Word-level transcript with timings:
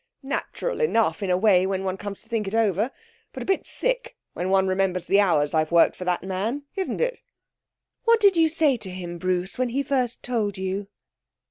Natural 0.23 0.81
enough, 0.81 1.21
in 1.21 1.29
a 1.29 1.37
way, 1.37 1.67
when 1.67 1.83
one 1.83 1.95
comes 1.95 2.23
to 2.23 2.27
think 2.27 2.47
it 2.47 2.55
over; 2.55 2.89
but 3.33 3.43
a 3.43 3.45
bit 3.45 3.67
thick 3.67 4.15
when 4.33 4.49
one 4.49 4.65
remembers 4.67 5.05
the 5.05 5.19
hours 5.19 5.53
I've 5.53 5.71
worked 5.71 5.95
for 5.95 6.05
that 6.05 6.23
man 6.23 6.63
isn't 6.75 6.99
it?' 6.99 7.19
'What 8.05 8.19
did 8.19 8.35
you 8.35 8.49
say 8.49 8.77
to 8.77 8.89
him, 8.89 9.19
Bruce, 9.19 9.59
when 9.59 9.69
he 9.69 9.83
first 9.83 10.23
told 10.23 10.57
you?' 10.57 10.87